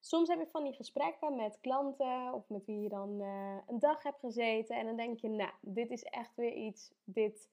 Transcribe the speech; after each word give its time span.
Soms 0.00 0.28
heb 0.28 0.38
je 0.38 0.46
van 0.46 0.64
die 0.64 0.72
gesprekken 0.72 1.36
met 1.36 1.58
klanten 1.60 2.32
of 2.32 2.48
met 2.48 2.64
wie 2.64 2.80
je 2.80 2.88
dan 2.88 3.20
eh, 3.20 3.56
een 3.66 3.78
dag 3.78 4.02
hebt 4.02 4.18
gezeten. 4.20 4.76
En 4.76 4.86
dan 4.86 4.96
denk 4.96 5.18
je, 5.18 5.28
nou, 5.28 5.50
dit 5.60 5.90
is 5.90 6.02
echt 6.02 6.36
weer 6.36 6.52
iets. 6.54 6.92
Dit 7.04 7.48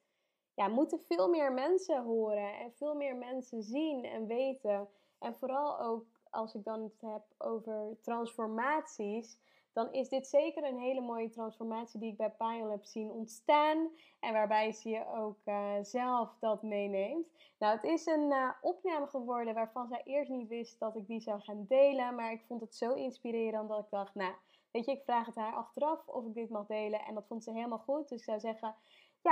ja, 0.54 0.68
moeten 0.68 1.00
veel 1.00 1.30
meer 1.30 1.54
mensen 1.54 2.04
horen 2.04 2.60
en 2.60 2.74
veel 2.74 2.96
meer 2.96 3.16
mensen 3.16 3.64
zien 3.64 4.06
en 4.06 4.28
weten. 4.28 4.88
En 5.20 5.36
vooral 5.36 5.80
ook 5.80 6.06
als 6.30 6.56
ik 6.56 6.64
dan 6.64 6.82
het 6.84 7.02
heb 7.02 7.24
over 7.38 7.98
transformaties 8.02 9.38
dan 9.78 9.94
is 9.94 10.10
dit 10.10 10.28
zeker 10.28 10.64
een 10.64 10.80
hele 10.80 11.02
mooie 11.02 11.30
transformatie 11.30 12.00
die 12.00 12.12
ik 12.12 12.18
bij 12.18 12.32
Pile 12.38 12.70
heb 12.70 12.84
zien 12.84 13.12
ontstaan. 13.12 13.90
En 14.20 14.34
waarbij 14.34 14.72
ze 14.72 14.90
je 14.90 15.06
ook 15.16 15.38
uh, 15.46 15.74
zelf 15.82 16.36
dat 16.40 16.62
meeneemt. 16.62 17.28
Nou, 17.60 17.76
het 17.76 17.84
is 17.84 18.06
een 18.06 18.32
uh, 18.32 18.50
opname 18.62 19.08
geworden 19.08 19.54
waarvan 19.54 19.88
zij 19.88 20.02
eerst 20.04 20.30
niet 20.30 20.48
wist 20.48 20.80
dat 20.80 20.96
ik 20.96 21.08
die 21.08 21.20
zou 21.20 21.42
gaan 21.42 21.66
delen. 21.68 22.16
Maar 22.16 22.32
ik 22.32 22.44
vond 22.48 22.62
het 22.62 22.76
zo 22.76 22.94
inspirerend 22.94 23.70
dat 23.70 23.80
ik 23.80 23.90
dacht, 23.90 24.16
nou, 24.16 24.34
weet 24.72 24.86
je, 24.86 24.92
ik 24.92 25.04
vraag 25.04 25.26
het 25.26 25.36
haar 25.36 25.54
achteraf 25.54 26.08
of 26.08 26.26
ik 26.26 26.34
dit 26.34 26.50
mag 26.50 26.66
delen. 26.66 27.06
En 27.06 27.14
dat 27.14 27.28
vond 27.28 27.44
ze 27.44 27.52
helemaal 27.52 27.80
goed. 27.80 28.10
Dus 28.10 28.20
ik 28.20 28.26
zou 28.26 28.40
zeggen, 28.40 28.76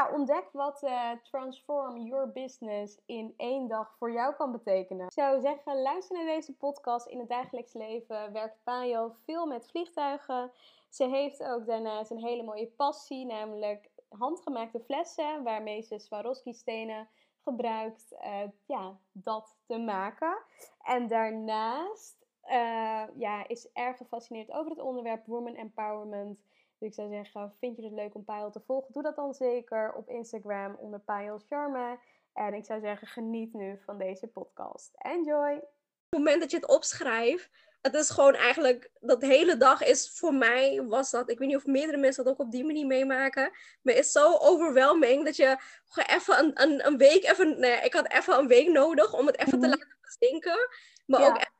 ontdek 0.03 0.49
wat 0.51 0.83
uh, 0.83 1.11
Transform 1.23 1.97
Your 1.97 2.31
Business 2.31 2.99
in 3.05 3.33
één 3.37 3.67
dag 3.67 3.95
voor 3.97 4.11
jou 4.11 4.35
kan 4.35 4.51
betekenen. 4.51 5.05
Ik 5.05 5.11
zou 5.11 5.41
zeggen, 5.41 5.81
luister 5.81 6.17
naar 6.17 6.35
deze 6.35 6.55
podcast. 6.55 7.07
In 7.07 7.19
het 7.19 7.29
dagelijks 7.29 7.73
leven 7.73 8.31
werkt 8.31 8.63
Pajo 8.63 9.11
veel 9.25 9.45
met 9.45 9.67
vliegtuigen. 9.67 10.51
Ze 10.89 11.03
heeft 11.03 11.43
ook 11.43 11.65
daarnaast 11.65 12.11
een 12.11 12.23
hele 12.25 12.43
mooie 12.43 12.67
passie, 12.67 13.25
namelijk 13.25 13.89
handgemaakte 14.09 14.79
flessen 14.79 15.43
waarmee 15.43 15.81
ze 15.81 15.99
Swarovski-stenen 15.99 17.07
gebruikt 17.43 18.11
uh, 18.11 18.41
ja, 18.65 18.97
dat 19.11 19.57
te 19.65 19.77
maken. 19.77 20.37
En 20.83 21.07
daarnaast 21.07 22.25
uh, 22.45 23.03
ja, 23.17 23.47
is 23.47 23.71
erg 23.73 23.97
gefascineerd 23.97 24.51
over 24.51 24.71
het 24.71 24.81
onderwerp 24.81 25.25
Woman 25.25 25.55
Empowerment. 25.55 26.39
Dus 26.79 26.87
ik 26.89 26.93
zou 26.93 27.09
zeggen, 27.09 27.53
vind 27.59 27.75
je 27.75 27.83
het 27.83 27.91
leuk 27.91 28.15
om 28.15 28.25
Pile 28.25 28.49
te 28.51 28.61
volgen? 28.65 28.93
Doe 28.93 29.03
dat 29.03 29.15
dan 29.15 29.33
zeker 29.33 29.93
op 29.93 30.09
Instagram 30.09 30.75
onder 30.79 30.99
Pile 30.99 31.39
Sharma. 31.45 31.99
En 32.33 32.53
ik 32.53 32.65
zou 32.65 32.79
zeggen, 32.79 33.07
geniet 33.07 33.53
nu 33.53 33.81
van 33.85 33.97
deze 33.97 34.27
podcast. 34.27 34.91
Enjoy! 34.97 35.53
Op 35.55 36.09
het 36.09 36.19
moment 36.19 36.41
dat 36.41 36.51
je 36.51 36.57
het 36.57 36.67
opschrijft, 36.67 37.49
het 37.81 37.93
is 37.93 38.09
gewoon 38.09 38.33
eigenlijk, 38.33 38.91
dat 38.99 39.21
hele 39.21 39.57
dag 39.57 39.83
is 39.83 40.11
voor 40.15 40.33
mij, 40.33 40.83
was 40.87 41.11
dat, 41.11 41.29
ik 41.29 41.39
weet 41.39 41.47
niet 41.47 41.57
of 41.57 41.65
meerdere 41.65 41.97
mensen 41.97 42.23
dat 42.23 42.33
ook 42.33 42.39
op 42.39 42.51
die 42.51 42.65
manier 42.65 42.85
meemaken, 42.85 43.51
maar 43.81 43.93
is 43.93 44.11
zo 44.11 44.37
overwhelming 44.37 45.25
dat 45.25 45.35
je 45.35 45.57
gewoon 45.85 46.17
even 46.17 46.39
een, 46.39 46.61
een, 46.61 46.87
een 46.87 46.97
week, 46.97 47.23
even, 47.23 47.59
nee, 47.59 47.79
ik 47.81 47.93
had 47.93 48.11
even 48.11 48.37
een 48.37 48.47
week 48.47 48.69
nodig 48.69 49.13
om 49.13 49.25
het 49.25 49.37
even 49.37 49.59
te 49.59 49.67
mhm. 49.67 49.69
laten 49.69 49.97
bezinken. 50.01 50.69
Maar 51.05 51.27
ook 51.27 51.53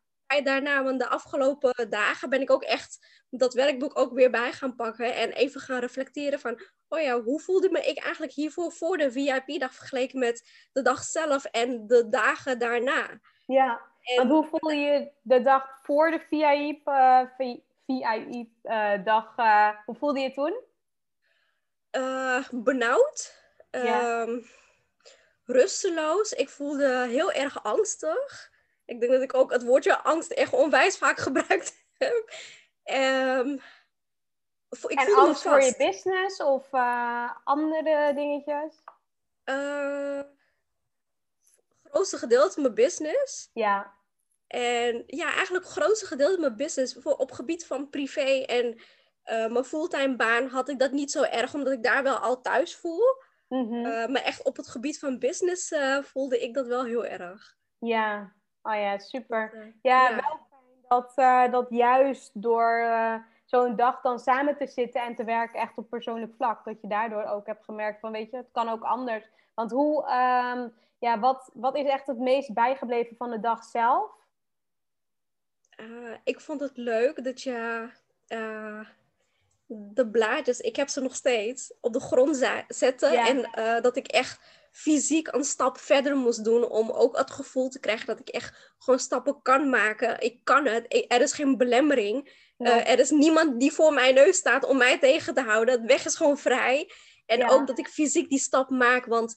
daarna, 0.44 0.84
want 0.84 1.00
de 1.00 1.08
afgelopen 1.08 1.90
dagen 1.90 2.30
ben 2.30 2.42
ik 2.42 2.52
ook 2.52 2.64
echt 2.64 3.15
dat 3.40 3.54
werkboek 3.54 4.00
ook 4.00 4.14
weer 4.14 4.32
bij 4.32 4.52
gaan 4.52 4.76
pakken 4.76 5.16
en 5.16 5.32
even 5.32 5.62
gaan 5.62 5.80
reflecteren 5.80 6.40
van, 6.40 6.62
oh 6.90 7.02
ja, 7.02 7.22
hoe 7.22 7.40
voelde 7.40 7.70
me 7.70 7.80
ik 7.80 7.98
eigenlijk 7.98 8.34
hiervoor 8.34 8.72
voor 8.72 8.98
de 8.98 9.12
VIP-dag 9.12 9.74
vergeleken 9.74 10.20
met 10.20 10.68
de 10.74 10.82
dag 10.82 11.04
zelf 11.04 11.46
en 11.46 11.88
de 11.88 12.10
dagen 12.10 12.60
daarna? 12.60 13.20
Ja, 13.46 13.82
en, 14.02 14.28
hoe 14.28 14.48
voel 14.48 14.70
je 14.70 15.12
de 15.22 15.42
dag 15.42 15.80
voor 15.84 16.12
de 16.12 16.20
VIP-dag? 16.20 17.40
Uh, 17.40 17.58
uh, 19.38 19.70
hoe 19.86 19.96
voelde 19.96 20.20
je 20.20 20.32
toen? 20.32 20.64
Benauwd. 22.52 23.44
Ehm, 23.72 24.40
rusteloos. 25.46 26.34
Ik 26.34 26.50
voelde 26.50 27.08
heel 27.08 27.32
erg 27.32 27.64
angstig. 27.64 28.52
Ik 28.86 29.00
denk 29.00 29.12
dat 29.12 29.22
ik 29.22 29.34
ook 29.34 29.52
het 29.52 29.64
woordje 29.64 29.98
angst 29.98 30.32
echt 30.32 30.54
onwijs 30.54 30.98
vaak 30.98 31.18
gebruikt 31.28 31.86
heb. 31.98 32.34
Um, 32.94 33.62
ik 34.88 35.00
en 35.00 35.16
angst 35.16 35.42
voor 35.42 35.62
je 35.62 35.76
business 35.78 36.40
of 36.40 36.74
uh, 36.74 37.32
andere 37.44 38.14
dingetjes? 38.16 38.84
Uh, 39.46 40.22
grootste 41.84 42.18
gedeelte 42.18 42.54
van 42.54 42.62
mijn 42.62 42.74
business. 42.74 43.50
Ja. 43.54 43.94
En 44.48 45.04
ja, 45.08 45.34
eigenlijk 45.34 45.64
het 45.66 45.74
grootste 45.74 46.06
gedeelte 46.06 46.34
van 46.34 46.42
mijn 46.42 46.56
business. 46.56 46.96
Voor, 47.00 47.16
op 47.16 47.32
gebied 47.32 47.66
van 47.66 47.90
privé 47.90 48.44
en 48.46 48.66
uh, 48.66 49.48
mijn 49.48 49.64
fulltime 49.64 50.16
baan 50.16 50.48
had 50.48 50.70
ik 50.70 50.80
dat 50.80 50.92
niet 50.92 51.12
zo 51.12 51.24
erg, 51.24 51.54
omdat 51.54 51.74
ik 51.74 51.84
daar 51.84 52.04
wel 52.04 52.18
al 52.18 52.42
thuis 52.42 52.76
voel. 52.76 53.24
Mm 53.48 53.68
-hmm. 53.68 54.12
maar 54.12 54.22
echt 54.22 54.44
op 54.44 54.58
het 54.58 54.68
gebied 54.68 55.00
van 55.00 55.20
business 55.20 55.74
voelde 56.02 56.40
ik 56.40 56.54
dat 56.54 56.68
wel 56.68 56.86
heel 56.86 57.06
erg. 57.06 57.56
Ja, 57.80 58.34
Oh 58.66 58.76
ja, 58.76 58.98
super. 58.98 59.74
Ja, 59.82 60.10
wel 60.10 60.20
fijn 60.20 60.35
dat, 60.88 61.14
uh, 61.16 61.52
dat 61.52 61.66
juist 61.70 62.32
door 62.34 62.80
uh, 62.80 63.16
zo'n 63.46 63.76
dag 63.76 64.02
dan 64.02 64.20
samen 64.20 64.58
te 64.58 64.68
zitten 64.68 65.02
en 65.02 65.16
te 65.16 65.24
werken 65.24 65.60
echt 65.60 65.78
op 65.78 65.90
persoonlijk 65.90 66.34
vlak, 66.36 66.66
dat 66.66 66.82
je 66.82 66.88
daardoor 66.88 67.24
ook 67.24 67.46
hebt 67.46 67.64
gemerkt 67.64 68.00
van, 68.00 68.12
weet 68.12 68.32
je, 68.32 68.38
het 68.38 68.52
kan 68.52 68.70
ook 68.70 68.84
anders. 68.84 69.30
Want 69.54 69.72
hoe, 69.72 70.02
um, 70.02 70.74
ja, 71.00 71.20
wat, 71.20 71.50
wat 71.54 71.76
is 71.76 71.88
echt 71.88 72.08
het 72.08 72.20
meest 72.20 72.54
bijgebleven 72.54 73.16
van 73.16 73.30
de 73.30 73.40
dag 73.40 73.64
zelf? 73.64 74.12
Uh, 75.78 76.16
ik 76.24 76.42
vond 76.42 76.60
het 76.60 76.78
leuk 76.78 77.24
dat 77.24 77.42
je 77.42 77.90
de 79.68 80.10
blaadjes, 80.10 80.60
ik 80.60 80.76
heb 80.76 80.90
ze 80.90 81.02
nog 81.02 81.16
steeds, 81.16 81.74
op 81.82 81.94
de 81.94 82.00
grond 82.00 82.64
zetten. 82.68 83.12
Ja. 83.12 83.28
En 83.28 83.82
dat 83.82 83.96
ik 83.96 84.08
echt 84.08 84.65
fysiek 84.76 85.28
een 85.28 85.44
stap 85.44 85.78
verder 85.78 86.16
moest 86.16 86.44
doen 86.44 86.70
om 86.70 86.92
ook 86.92 87.18
het 87.18 87.32
gevoel 87.32 87.70
te 87.70 87.80
krijgen 87.80 88.06
dat 88.06 88.20
ik 88.20 88.30
echt 88.30 88.74
gewoon 88.78 89.00
stappen 89.00 89.42
kan 89.42 89.70
maken. 89.70 90.22
Ik 90.22 90.40
kan 90.44 90.66
het. 90.66 91.06
er 91.08 91.22
is 91.22 91.34
geen 91.34 91.58
belemmering. 91.58 92.44
Eh, 92.58 92.92
er 92.92 93.00
is 93.00 93.10
niemand 93.10 93.60
die 93.60 93.72
voor 93.72 93.94
mijn 93.94 94.14
neus 94.14 94.38
staat 94.38 94.66
om 94.66 94.78
mij 94.78 95.00
tegen 95.00 95.34
te 95.34 95.42
houden. 95.42 95.74
Het 95.74 95.86
weg 95.86 96.06
is 96.06 96.16
gewoon 96.16 96.38
vrij. 96.38 96.92
En 97.26 97.50
ook 97.50 97.68
dat 97.68 97.80
ik 97.80 97.88
fysiek 97.88 98.30
die 98.30 98.40
stap 98.40 98.70
maak. 98.70 99.06
Want 99.06 99.36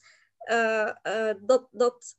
uh, 0.51 0.91
uh, 1.03 1.33
dat, 1.41 1.67
dat 1.71 2.15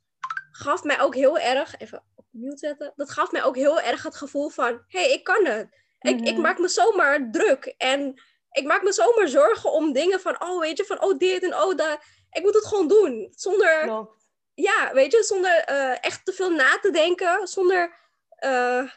gaf 0.51 0.83
mij 0.83 1.01
ook 1.01 1.15
heel 1.15 1.39
erg. 1.39 1.77
Even 1.77 2.03
opnieuw 2.15 2.57
zetten. 2.57 2.93
Dat 2.95 3.11
gaf 3.11 3.31
mij 3.31 3.43
ook 3.43 3.55
heel 3.55 3.81
erg 3.81 4.03
het 4.03 4.15
gevoel 4.15 4.49
van: 4.49 4.83
hé, 4.87 4.99
hey, 4.99 5.11
ik 5.11 5.23
kan 5.23 5.45
het. 5.45 5.67
ik, 5.99 6.19
ik 6.19 6.33
mhm. 6.33 6.41
maak 6.41 6.59
me 6.59 6.67
zomaar 6.67 7.31
druk. 7.31 7.73
En 7.77 8.21
ik 8.51 8.63
maak 8.63 8.83
me 8.83 8.91
zomaar 8.91 9.27
zorgen 9.27 9.71
om 9.71 9.93
dingen 9.93 10.19
van: 10.19 10.43
oh, 10.43 10.59
weet 10.59 10.77
je, 10.77 10.85
van 10.85 11.01
oh, 11.01 11.17
dit 11.17 11.43
en 11.43 11.55
oh, 11.55 11.75
dat 11.75 11.99
ik 12.31 12.41
moet 12.41 12.53
het 12.53 12.65
gewoon 12.65 12.87
doen. 12.87 13.27
Zonder, 13.35 14.07
ja, 14.53 14.93
weet 14.93 15.11
je, 15.11 15.23
zonder 15.23 15.69
uh, 15.69 16.05
echt 16.05 16.25
te 16.25 16.33
veel 16.33 16.49
na 16.49 16.79
te 16.81 16.91
denken. 16.91 17.47
Zonder 17.47 17.93
uh, 18.39 18.91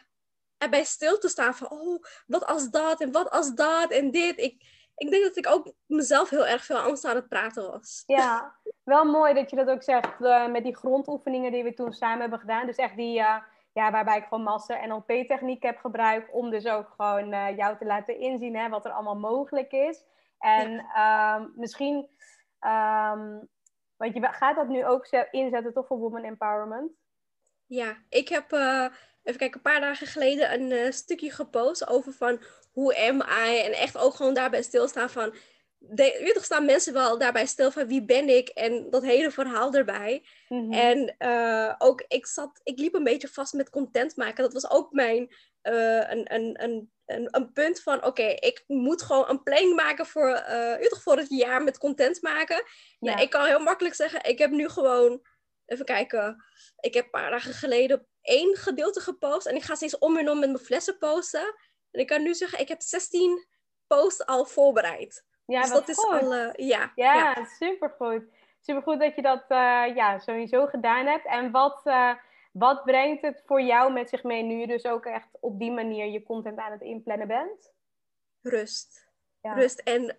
erbij 0.57 0.83
stil 0.83 1.17
te 1.17 1.27
staan 1.27 1.55
van, 1.55 1.69
oh, 1.69 2.03
wat 2.27 2.45
als 2.45 2.69
dat 2.69 3.01
en 3.01 3.11
wat 3.11 3.29
als 3.29 3.53
dat 3.53 3.91
en 3.91 4.11
dit. 4.11 4.37
Ik, 4.37 4.63
ik 4.95 5.09
denk 5.09 5.23
dat 5.23 5.37
ik 5.37 5.47
ook 5.49 5.73
mezelf 5.85 6.29
heel 6.29 6.47
erg 6.47 6.65
veel 6.65 6.77
angst 6.77 7.05
aan 7.05 7.15
het 7.15 7.27
praten 7.27 7.71
was. 7.71 8.03
Ja, 8.05 8.55
Wel 8.83 9.05
mooi 9.05 9.33
dat 9.33 9.49
je 9.49 9.55
dat 9.55 9.67
ook 9.67 9.83
zegt 9.83 10.21
uh, 10.21 10.47
met 10.47 10.63
die 10.63 10.75
grondoefeningen 10.75 11.51
die 11.51 11.63
we 11.63 11.73
toen 11.73 11.93
samen 11.93 12.21
hebben 12.21 12.39
gedaan. 12.39 12.65
Dus 12.65 12.75
echt 12.75 12.95
die, 12.95 13.19
uh, 13.19 13.37
ja, 13.73 13.91
waarbij 13.91 14.17
ik 14.17 14.23
gewoon 14.23 14.43
master 14.43 14.87
NLP-techniek 14.87 15.63
heb 15.63 15.77
gebruikt. 15.77 16.31
Om 16.31 16.49
dus 16.49 16.65
ook 16.65 16.93
gewoon 16.97 17.33
uh, 17.33 17.57
jou 17.57 17.77
te 17.77 17.85
laten 17.85 18.19
inzien 18.19 18.55
hè, 18.55 18.69
wat 18.69 18.85
er 18.85 18.91
allemaal 18.91 19.17
mogelijk 19.17 19.71
is. 19.71 20.03
En 20.39 20.71
ja. 20.71 21.35
um, 21.35 21.53
misschien, 21.55 22.09
um, 22.65 23.47
want 23.97 24.13
je 24.13 24.27
gaat 24.31 24.55
dat 24.55 24.67
nu 24.67 24.85
ook 24.85 25.07
inzetten 25.31 25.73
toch 25.73 25.87
voor 25.87 25.97
Woman 25.97 26.23
Empowerment? 26.23 26.91
Ja, 27.65 27.97
ik 28.09 28.29
heb 28.29 28.51
even 28.51 29.39
kijken, 29.39 29.53
een 29.53 29.61
paar 29.61 29.79
dagen 29.79 30.07
geleden 30.07 30.71
een 30.71 30.93
stukje 30.93 31.31
gepost 31.31 31.87
over 31.87 32.13
van 32.13 32.39
hoe 32.71 33.07
am 33.09 33.21
I? 33.21 33.59
En 33.59 33.71
echt 33.71 33.97
ook 33.97 34.13
gewoon 34.13 34.33
daarbij 34.33 34.61
stilstaan 34.61 35.09
van 35.09 35.33
de, 35.89 36.17
weet 36.23 36.33
toch, 36.33 36.45
staan 36.45 36.65
mensen 36.65 36.93
wel 36.93 37.17
daarbij 37.17 37.45
stil 37.45 37.71
van 37.71 37.87
wie 37.87 38.05
ben 38.05 38.29
ik 38.29 38.47
en 38.49 38.89
dat 38.89 39.03
hele 39.03 39.31
verhaal 39.31 39.73
erbij. 39.73 40.25
Mm-hmm. 40.47 40.73
En 40.73 41.15
uh, 41.19 41.73
ook, 41.77 42.05
ik 42.07 42.25
zat, 42.25 42.59
ik 42.63 42.79
liep 42.79 42.93
een 42.93 43.03
beetje 43.03 43.27
vast 43.27 43.53
met 43.53 43.69
content 43.69 44.15
maken. 44.15 44.43
Dat 44.43 44.53
was 44.53 44.69
ook 44.69 44.91
mijn, 44.91 45.35
uh, 45.63 46.09
een, 46.11 46.33
een, 46.33 46.63
een, 46.63 46.91
een, 47.05 47.27
een, 47.31 47.51
punt 47.51 47.81
van, 47.81 47.97
oké, 47.97 48.07
okay, 48.07 48.33
ik 48.33 48.63
moet 48.67 49.01
gewoon 49.01 49.29
een 49.29 49.43
planning 49.43 49.75
maken 49.75 50.05
voor, 50.05 50.43
uh, 50.49 50.73
toch, 50.73 51.01
voor 51.01 51.17
het 51.17 51.29
jaar 51.29 51.63
met 51.63 51.77
content 51.77 52.21
maken. 52.21 52.63
Ja. 52.99 53.11
Nou, 53.11 53.21
ik 53.21 53.29
kan 53.29 53.45
heel 53.45 53.59
makkelijk 53.59 53.95
zeggen, 53.95 54.23
ik 54.23 54.37
heb 54.37 54.51
nu 54.51 54.69
gewoon, 54.69 55.25
even 55.65 55.85
kijken, 55.85 56.43
ik 56.79 56.93
heb 56.93 57.03
een 57.03 57.09
paar 57.09 57.31
dagen 57.31 57.53
geleden 57.53 58.07
één 58.21 58.55
gedeelte 58.55 58.99
gepost 58.99 59.45
en 59.45 59.55
ik 59.55 59.63
ga 59.63 59.75
steeds 59.75 59.97
om 59.97 60.17
en 60.17 60.29
om 60.29 60.39
met 60.39 60.49
mijn 60.49 60.63
flessen 60.63 60.97
posten. 60.97 61.55
En 61.91 61.99
ik 61.99 62.07
kan 62.07 62.23
nu 62.23 62.33
zeggen, 62.33 62.59
ik 62.59 62.67
heb 62.67 62.81
16 62.81 63.47
posts 63.87 64.25
al 64.25 64.45
voorbereid. 64.45 65.25
Ja, 65.45 65.61
dus 65.61 65.69
dat 65.69 65.89
is 65.89 65.97
al, 65.97 66.33
uh, 66.33 66.53
ja, 66.53 66.91
ja, 66.95 67.13
ja, 67.13 67.45
supergoed. 67.45 68.23
Supergoed 68.61 68.99
dat 68.99 69.15
je 69.15 69.21
dat 69.21 69.43
uh, 69.49 69.95
ja, 69.95 70.19
sowieso 70.19 70.65
gedaan 70.65 71.05
hebt. 71.05 71.25
En 71.25 71.51
wat, 71.51 71.81
uh, 71.83 72.13
wat 72.51 72.83
brengt 72.83 73.21
het 73.21 73.41
voor 73.45 73.61
jou 73.61 73.93
met 73.93 74.09
zich 74.09 74.23
mee 74.23 74.43
nu 74.43 74.59
je 74.59 74.67
dus 74.67 74.85
ook 74.85 75.05
echt 75.05 75.27
op 75.39 75.59
die 75.59 75.71
manier 75.71 76.05
je 76.05 76.23
content 76.23 76.57
aan 76.57 76.71
het 76.71 76.81
inplannen 76.81 77.27
bent? 77.27 77.73
Rust. 78.41 79.07
Ja. 79.41 79.53
Rust. 79.53 79.79
En 79.79 80.15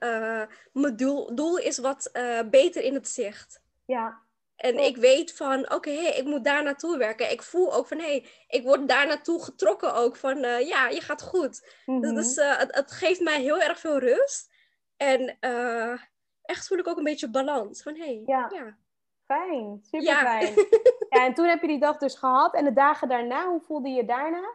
mijn 0.72 0.96
doel, 0.96 1.34
doel 1.34 1.58
is 1.58 1.78
wat 1.78 2.10
beter 2.50 2.82
in 2.82 2.94
het 2.94 3.08
zicht. 3.08 3.62
Ja. 3.84 4.24
En 4.56 4.78
ik 4.78 4.96
weet 4.96 5.34
van, 5.36 5.60
oké, 5.60 5.74
okay, 5.74 5.96
hey, 5.96 6.16
ik 6.16 6.24
moet 6.24 6.44
daar 6.44 6.62
naartoe 6.62 6.98
werken. 6.98 7.30
Ik 7.30 7.42
voel 7.42 7.74
ook 7.74 7.86
van, 7.86 7.98
hé, 7.98 8.04
hey, 8.04 8.26
ik 8.48 8.62
word 8.62 8.88
daar 8.88 9.06
naartoe 9.06 9.44
getrokken 9.44 9.94
ook. 9.94 10.16
Van, 10.16 10.38
ja, 10.66 10.88
je 10.88 11.00
gaat 11.00 11.22
goed. 11.22 11.68
Mm 11.86 12.02
-hmm. 12.02 12.14
Dus 12.14 12.36
het, 12.36 12.74
het 12.74 12.90
geeft 12.90 13.20
mij 13.20 13.40
heel 13.40 13.60
erg 13.60 13.78
veel 13.78 13.98
rust. 13.98 14.54
En 14.96 15.36
uh, 15.40 16.00
echt 16.42 16.66
voel 16.66 16.78
ik 16.78 16.88
ook 16.88 16.96
een 16.96 17.04
beetje 17.04 17.30
balans. 17.30 17.82
Van 17.82 17.96
hey, 17.96 18.22
ja. 18.26 18.50
ja. 18.54 18.76
Fijn, 19.24 19.78
super 19.82 20.16
fijn. 20.16 20.54
ja, 21.10 21.24
en 21.24 21.34
toen 21.34 21.46
heb 21.46 21.60
je 21.60 21.66
die 21.66 21.80
dag 21.80 21.96
dus 21.96 22.14
gehad. 22.14 22.54
En 22.54 22.64
de 22.64 22.72
dagen 22.72 23.08
daarna, 23.08 23.48
hoe 23.48 23.60
voelde 23.60 23.88
je 23.88 24.04
daarna? 24.04 24.54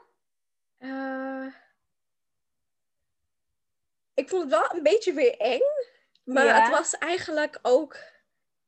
Uh, 0.80 1.54
ik 4.14 4.30
vond 4.30 4.42
het 4.42 4.52
wel 4.52 4.78
een 4.78 4.84
beetje 4.84 5.14
weer 5.14 5.38
eng. 5.38 5.62
Maar 6.24 6.46
ja. 6.46 6.62
het 6.62 6.70
was 6.70 6.98
eigenlijk 6.98 7.60
ook. 7.62 7.98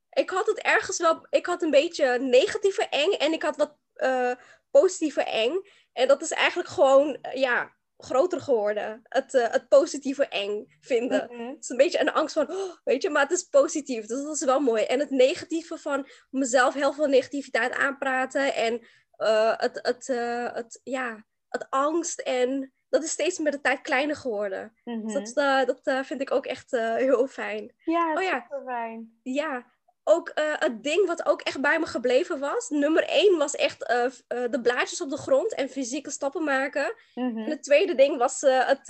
Ik 0.10 0.30
had 0.30 0.46
het 0.46 0.60
ergens 0.60 0.98
wel. 0.98 1.26
Ik 1.30 1.46
had 1.46 1.62
een 1.62 1.72
beetje 1.72 2.20
negatieve 2.20 2.88
eng 2.90 3.12
en 3.12 3.34
ik 3.34 3.44
had 3.44 3.58
wat 3.58 3.76
uh, 3.96 4.32
positieve 4.72 5.24
eng. 5.24 5.62
En 5.94 6.08
dat 6.08 6.22
is 6.22 6.32
eigenlijk 6.32 6.70
gewoon, 6.70 7.18
ja, 7.34 7.74
groter 8.04 8.42
geworden. 8.42 9.02
Het, 9.04 9.34
uh, 9.34 9.48
het 9.52 9.68
positieve 9.68 10.28
eng 10.28 10.66
vinden. 10.80 11.28
Mm 11.32 11.38
-hmm. 11.38 11.50
Het 11.50 11.64
is 11.64 11.70
een 11.70 11.78
beetje 11.78 12.00
een 12.00 12.12
angst 12.12 12.34
van, 12.34 12.52
oh, 12.52 12.76
weet 12.84 13.02
je, 13.02 13.10
maar 13.10 13.22
het 13.22 13.32
is 13.32 13.44
positief. 13.44 14.06
Dus 14.06 14.24
dat 14.24 14.36
is 14.36 14.46
wel 14.46 14.60
mooi. 14.60 14.84
En 14.84 15.00
het 15.00 15.10
negatieve 15.10 15.78
van 15.78 16.08
mezelf 16.30 16.74
heel 16.74 16.94
veel 16.94 17.08
negativiteit 17.08 17.74
aanpraten. 17.74 18.56
En 18.56 18.74
uh, 19.18 19.54
het, 19.58 19.80
het, 19.82 20.08
uh, 20.08 20.54
het, 20.54 20.80
ja, 20.84 21.26
het 21.48 21.68
angst. 21.70 22.20
En 22.20 22.74
dat 22.90 23.04
is 23.04 23.12
steeds 23.12 23.40
met 23.40 23.54
de 23.54 23.62
tijd 23.62 23.82
kleiner 23.82 24.16
geworden. 24.16 24.74
Mm 24.84 24.94
-hmm. 24.94 25.14
Dus 25.14 25.34
dat, 25.34 25.80
dat 25.84 26.06
vind 26.06 26.22
ik 26.22 26.32
ook 26.32 26.46
echt 26.46 26.72
heel 26.72 27.28
fijn. 27.28 27.74
Ja, 27.78 28.14
oh, 28.14 28.22
ja. 28.22 28.42
super 28.42 28.64
fijn. 28.66 29.20
Ja, 29.22 29.73
ook 30.04 30.32
uh, 30.36 30.54
het 30.56 30.84
ding 30.84 31.08
wat 31.08 31.26
ook 31.26 31.42
echt 31.42 31.62
bij 31.62 31.80
me 31.80 31.86
gebleven 31.86 32.40
was. 32.40 32.70
Nummer 32.70 33.04
één 33.04 33.38
was 33.38 33.56
echt 33.56 33.92
uh, 33.92 34.04
uh, 34.04 34.52
de 34.52 34.62
blaadjes 34.62 35.02
op 35.02 35.10
de 35.10 35.18
grond 35.18 35.54
en 35.54 35.70
fysieke 35.70 36.12
stappen 36.12 36.44
maken. 36.44 36.96
Mm 37.16 37.30
-hmm. 37.30 37.44
En 37.44 37.50
het 37.50 37.64
tweede 37.64 37.96
ding 37.96 38.18
was 38.18 38.42
het, 38.42 38.88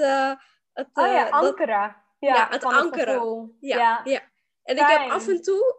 het... 0.74 0.90
oh 0.94 1.06
ja, 1.06 1.30
ankeren. 1.30 1.96
Ja, 2.20 2.36
ja, 2.36 2.48
het 2.50 2.64
ankeren. 2.64 3.40
Het 3.42 3.50
ja, 3.60 3.78
ja, 3.78 4.02
ja. 4.04 4.22
En 4.64 4.78
Fijn. 4.78 4.92
ik 4.92 4.98
heb 4.98 5.12
af 5.12 5.28
en 5.28 5.42
toe, 5.42 5.76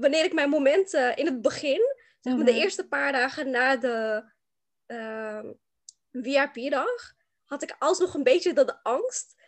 wanneer 0.00 0.24
ik 0.24 0.32
mijn 0.32 0.48
moment 0.48 0.92
in 0.92 1.26
het 1.26 1.42
begin, 1.42 1.80
zeg 2.20 2.32
maar 2.32 2.32
mm 2.32 2.38
-hmm. 2.38 2.44
de 2.44 2.60
eerste 2.60 2.88
paar 2.88 3.12
dagen 3.12 3.50
na 3.50 3.76
de 3.76 4.24
VIP-dag, 6.12 7.12
had 7.44 7.62
ik 7.62 7.76
alsnog 7.78 8.14
een 8.14 8.22
beetje 8.22 8.52
dat 8.52 8.78
angst. 8.82 9.39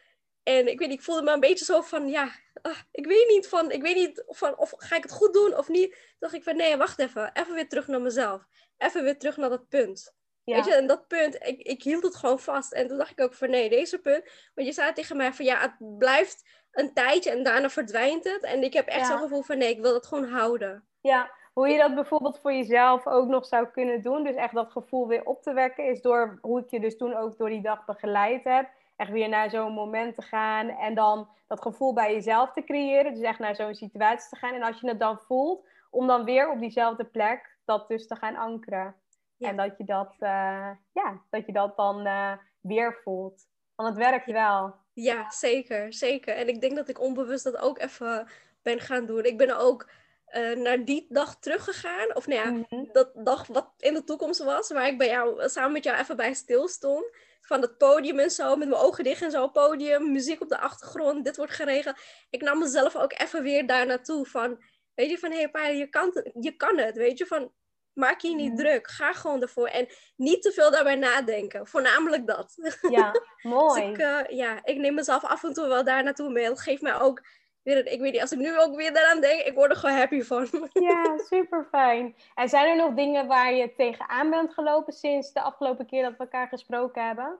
En 0.42 0.68
ik 0.68 0.78
weet 0.78 0.88
niet, 0.88 0.98
ik 0.98 1.04
voelde 1.04 1.22
me 1.22 1.32
een 1.32 1.40
beetje 1.40 1.64
zo 1.64 1.80
van, 1.80 2.08
ja, 2.08 2.30
ah, 2.62 2.78
ik 2.90 3.06
weet 3.06 3.28
niet 3.28 3.48
van, 3.48 3.70
ik 3.70 3.82
weet 3.82 3.94
niet 3.94 4.24
van, 4.26 4.58
of 4.58 4.72
ga 4.76 4.96
ik 4.96 5.02
het 5.02 5.12
goed 5.12 5.32
doen 5.32 5.56
of 5.56 5.68
niet. 5.68 5.90
Toen 5.90 6.16
dacht 6.18 6.34
ik 6.34 6.42
van, 6.42 6.56
nee, 6.56 6.76
wacht 6.76 6.98
even, 6.98 7.30
even 7.32 7.54
weer 7.54 7.68
terug 7.68 7.86
naar 7.86 8.00
mezelf. 8.00 8.46
Even 8.78 9.04
weer 9.04 9.18
terug 9.18 9.36
naar 9.36 9.50
dat 9.50 9.68
punt. 9.68 10.14
Ja. 10.44 10.54
Weet 10.54 10.64
je, 10.64 10.74
en 10.74 10.86
dat 10.86 11.06
punt, 11.06 11.34
ik, 11.34 11.60
ik 11.60 11.82
hield 11.82 12.02
het 12.02 12.16
gewoon 12.16 12.38
vast. 12.38 12.72
En 12.72 12.88
toen 12.88 12.98
dacht 12.98 13.10
ik 13.10 13.20
ook 13.20 13.34
van, 13.34 13.50
nee, 13.50 13.68
deze 13.68 13.98
punt. 13.98 14.50
Want 14.54 14.66
je 14.66 14.72
zei 14.72 14.92
tegen 14.92 15.16
mij 15.16 15.32
van, 15.32 15.44
ja, 15.44 15.60
het 15.60 15.98
blijft 15.98 16.44
een 16.70 16.94
tijdje 16.94 17.30
en 17.30 17.42
daarna 17.42 17.70
verdwijnt 17.70 18.24
het. 18.24 18.42
En 18.42 18.62
ik 18.62 18.72
heb 18.72 18.86
echt 18.86 19.00
ja. 19.00 19.06
zo'n 19.06 19.18
gevoel 19.18 19.42
van, 19.42 19.58
nee, 19.58 19.70
ik 19.70 19.80
wil 19.80 19.94
het 19.94 20.06
gewoon 20.06 20.28
houden. 20.28 20.86
Ja, 21.00 21.32
hoe 21.52 21.68
je 21.68 21.78
dat 21.78 21.94
bijvoorbeeld 21.94 22.38
voor 22.38 22.52
jezelf 22.52 23.06
ook 23.06 23.28
nog 23.28 23.46
zou 23.46 23.66
kunnen 23.66 24.02
doen. 24.02 24.24
Dus 24.24 24.34
echt 24.34 24.54
dat 24.54 24.70
gevoel 24.70 25.08
weer 25.08 25.24
op 25.24 25.42
te 25.42 25.52
wekken. 25.52 25.84
Is 25.84 26.00
door 26.00 26.38
hoe 26.40 26.60
ik 26.60 26.70
je 26.70 26.80
dus 26.80 26.96
toen 26.96 27.16
ook 27.16 27.38
door 27.38 27.48
die 27.48 27.62
dag 27.62 27.84
begeleid 27.84 28.44
heb 28.44 28.68
echt 29.02 29.10
weer 29.10 29.28
naar 29.28 29.50
zo'n 29.50 29.72
moment 29.72 30.14
te 30.14 30.22
gaan 30.22 30.68
en 30.68 30.94
dan 30.94 31.28
dat 31.46 31.62
gevoel 31.62 31.92
bij 31.92 32.12
jezelf 32.12 32.52
te 32.52 32.64
creëren. 32.64 33.14
Dus 33.14 33.22
echt 33.22 33.38
naar 33.38 33.56
zo'n 33.56 33.74
situatie 33.74 34.28
te 34.28 34.36
gaan. 34.36 34.54
En 34.54 34.62
als 34.62 34.80
je 34.80 34.88
het 34.88 35.00
dan 35.00 35.18
voelt, 35.18 35.68
om 35.90 36.06
dan 36.06 36.24
weer 36.24 36.50
op 36.50 36.60
diezelfde 36.60 37.04
plek 37.04 37.58
dat 37.64 37.88
dus 37.88 38.06
te 38.06 38.16
gaan 38.16 38.36
ankeren. 38.36 38.94
Ja. 39.36 39.48
En 39.48 39.56
dat 39.56 39.78
je 39.78 39.84
dat, 39.84 40.12
uh, 40.18 40.70
ja, 40.92 41.22
dat 41.30 41.46
je 41.46 41.52
dat 41.52 41.76
dan 41.76 42.06
uh, 42.06 42.32
weer 42.60 43.00
voelt. 43.02 43.46
Want 43.74 43.88
het 43.88 43.98
werkt 43.98 44.30
wel. 44.30 44.74
Ja, 44.92 45.30
zeker, 45.30 45.92
zeker. 45.92 46.36
En 46.36 46.48
ik 46.48 46.60
denk 46.60 46.76
dat 46.76 46.88
ik 46.88 47.00
onbewust 47.00 47.44
dat 47.44 47.58
ook 47.58 47.78
even 47.78 48.28
ben 48.62 48.80
gaan 48.80 49.06
doen. 49.06 49.24
Ik 49.24 49.38
ben 49.38 49.58
ook 49.58 49.90
uh, 50.36 50.56
naar 50.56 50.84
die 50.84 51.06
dag 51.08 51.38
teruggegaan. 51.38 52.14
Of 52.16 52.26
nou 52.26 52.40
ja, 52.40 52.50
mm 52.50 52.66
-hmm. 52.68 52.88
dat 52.92 53.10
dag 53.14 53.46
wat 53.46 53.72
in 53.78 53.94
de 53.94 54.04
toekomst 54.04 54.42
was. 54.42 54.70
Waar 54.70 54.86
ik 54.86 54.98
bij 54.98 55.08
jou, 55.08 55.48
samen 55.48 55.72
met 55.72 55.84
jou 55.84 55.98
even 55.98 56.16
bij 56.16 56.34
stil 56.34 56.68
stond 56.68 57.04
van 57.42 57.60
het 57.60 57.78
podium 57.78 58.18
en 58.18 58.30
zo, 58.30 58.56
met 58.56 58.68
mijn 58.68 58.80
ogen 58.80 59.04
dicht 59.04 59.22
en 59.22 59.30
zo, 59.30 59.48
podium, 59.48 60.12
muziek 60.12 60.40
op 60.40 60.48
de 60.48 60.58
achtergrond, 60.58 61.24
dit 61.24 61.36
wordt 61.36 61.52
geregeld. 61.52 61.96
Ik 62.30 62.42
nam 62.42 62.58
mezelf 62.58 62.96
ook 62.96 63.12
even 63.12 63.42
weer 63.42 63.66
daar 63.66 63.86
naartoe 63.86 64.26
van, 64.26 64.62
weet 64.94 65.10
je, 65.10 65.18
van 65.18 65.30
hé 65.30 65.48
hey, 65.52 65.76
je 65.76 65.88
kan, 65.88 66.26
je 66.40 66.56
kan 66.56 66.78
het, 66.78 66.96
weet 66.96 67.18
je, 67.18 67.26
van 67.26 67.52
maak 67.92 68.20
je 68.20 68.34
niet 68.34 68.56
druk, 68.56 68.88
ga 68.88 69.12
gewoon 69.12 69.42
ervoor 69.42 69.66
en 69.66 69.88
niet 70.16 70.42
te 70.42 70.52
veel 70.52 70.70
daarbij 70.70 70.96
nadenken, 70.96 71.66
voornamelijk 71.66 72.26
dat. 72.26 72.54
Ja, 72.90 73.12
mooi. 73.42 73.80
dus 73.80 73.90
ik, 73.90 73.98
uh, 73.98 74.38
ja, 74.38 74.64
ik 74.64 74.76
neem 74.76 74.94
mezelf 74.94 75.24
af 75.24 75.44
en 75.44 75.52
toe 75.52 75.68
wel 75.68 75.84
daar 75.84 76.02
naartoe 76.02 76.30
mee, 76.30 76.48
dat 76.48 76.60
geeft 76.60 76.82
mij 76.82 77.00
ook 77.00 77.22
ik 77.62 78.00
weet 78.00 78.12
niet, 78.12 78.20
als 78.20 78.32
ik 78.32 78.38
nu 78.38 78.58
ook 78.58 78.76
weer 78.76 78.92
daaraan 78.92 79.20
denk, 79.20 79.40
ik 79.40 79.54
word 79.54 79.70
er 79.70 79.76
gewoon 79.76 79.96
happy 79.96 80.22
van. 80.22 80.48
Ja, 80.72 81.18
super 81.30 81.66
fijn. 81.70 82.16
En 82.34 82.48
zijn 82.48 82.68
er 82.68 82.76
nog 82.76 82.94
dingen 82.94 83.26
waar 83.26 83.52
je 83.52 83.74
tegenaan 83.74 84.30
bent 84.30 84.52
gelopen 84.52 84.92
sinds 84.92 85.32
de 85.32 85.40
afgelopen 85.40 85.86
keer 85.86 86.02
dat 86.02 86.12
we 86.12 86.18
elkaar 86.18 86.48
gesproken 86.48 87.06
hebben? 87.06 87.38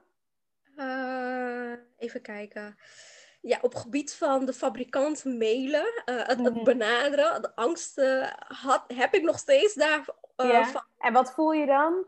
Uh, 0.77 1.73
even 1.97 2.21
kijken. 2.21 2.77
Ja, 3.41 3.57
op 3.61 3.75
gebied 3.75 4.13
van 4.13 4.45
de 4.45 4.53
fabrikant 4.53 5.25
mailen, 5.25 6.03
uh, 6.05 6.15
het, 6.27 6.39
het, 6.39 6.53
mhm. 6.53 6.63
benaderen, 6.63 7.41
de 7.41 7.55
angst 7.55 7.97
uh, 7.97 8.27
had, 8.47 8.83
heb 8.87 9.13
ik 9.13 9.21
nog 9.21 9.37
steeds 9.37 9.73
daar. 9.73 10.05
ja. 10.35 10.65
van. 10.65 10.83
En 10.97 11.13
wat 11.13 11.33
voel 11.33 11.51
je 11.51 11.65
dan? 11.65 12.05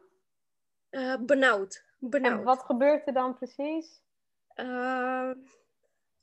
benauwd. 1.26 1.86
benauwd. 2.00 2.38
En 2.38 2.44
wat 2.44 2.64
gebeurt 2.64 3.08
er 3.08 3.14
dan 3.14 3.36
precies? 3.36 4.04
een 4.56 5.46